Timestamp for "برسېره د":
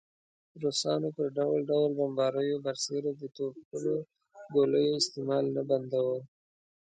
2.65-3.23